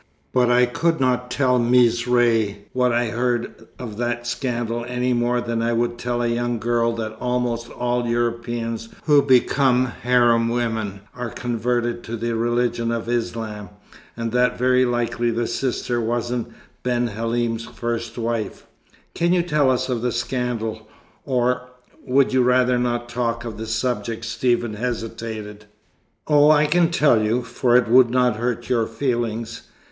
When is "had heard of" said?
3.03-3.97